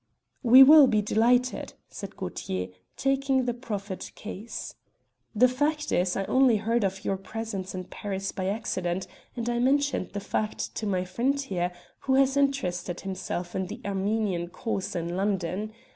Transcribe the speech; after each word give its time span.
"We 0.41 0.63
will 0.63 0.87
be 0.87 1.03
delighted," 1.03 1.73
said 1.87 2.15
Gaultier, 2.17 2.69
taking 2.97 3.45
the 3.45 3.53
proffered 3.53 4.09
case. 4.15 4.73
"The 5.35 5.47
fact 5.47 5.91
is, 5.91 6.17
I 6.17 6.25
only 6.25 6.57
heard 6.57 6.83
of 6.83 7.05
your 7.05 7.17
presence 7.17 7.75
in 7.75 7.83
Paris 7.83 8.31
by 8.31 8.47
accident, 8.47 9.05
and 9.35 9.47
I 9.47 9.59
mentioned 9.59 10.13
the 10.13 10.19
fact 10.19 10.73
to 10.77 10.87
my 10.87 11.05
friend 11.05 11.39
here, 11.39 11.71
who 11.99 12.15
has 12.15 12.35
interested 12.35 13.01
himself 13.01 13.53
in 13.55 13.67
the 13.67 13.79
Armenian 13.85 14.47
cause 14.47 14.95
in 14.95 15.15
London. 15.15 15.71